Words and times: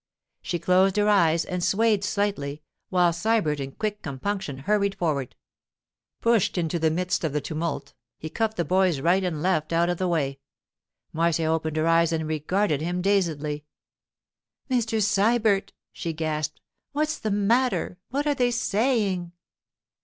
She 0.41 0.57
closed 0.57 0.97
her 0.97 1.07
eyes 1.07 1.45
and 1.45 1.63
swayed 1.63 2.03
slightly, 2.03 2.63
while 2.89 3.13
Sybert 3.13 3.59
in 3.59 3.73
quick 3.73 4.01
compunction 4.01 4.57
hurried 4.57 4.95
forward. 4.95 5.35
Pushing 6.21 6.61
into 6.65 6.79
the 6.79 6.89
midst 6.89 7.23
of 7.23 7.33
the 7.33 7.39
tumult, 7.39 7.93
he 8.17 8.27
cuffed 8.27 8.57
the 8.57 8.65
boys 8.65 8.99
right 8.99 9.23
and 9.23 9.43
left 9.43 9.71
out 9.71 9.89
of 9.91 9.99
the 9.99 10.07
way. 10.07 10.39
Marcia 11.13 11.45
opened 11.45 11.77
her 11.77 11.85
eyes 11.87 12.11
and 12.11 12.27
regarded 12.27 12.81
him 12.81 13.03
dazedly. 13.03 13.63
'Mr. 14.71 15.03
Sybert!' 15.03 15.71
she 15.93 16.13
gasped. 16.13 16.61
'What's 16.93 17.19
the 17.19 17.29
matter? 17.29 17.99
What 18.09 18.25
are 18.25 18.33
they 18.33 18.49
saying? 18.49 19.33